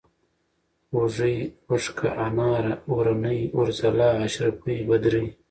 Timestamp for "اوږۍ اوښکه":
0.93-2.09